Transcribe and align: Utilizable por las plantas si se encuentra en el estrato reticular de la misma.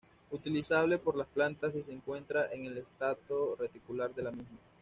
Utilizable 0.31 0.97
por 0.97 1.15
las 1.15 1.27
plantas 1.27 1.73
si 1.73 1.83
se 1.83 1.93
encuentra 1.93 2.51
en 2.51 2.65
el 2.65 2.75
estrato 2.79 3.55
reticular 3.59 4.09
de 4.15 4.23
la 4.23 4.31
misma. 4.31 4.57